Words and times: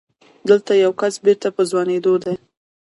دلته 0.49 0.71
يو 0.83 0.91
کس 1.01 1.13
بېرته 1.25 1.47
په 1.55 1.61
ځوانېدو 1.69 2.13
دی. 2.23 2.35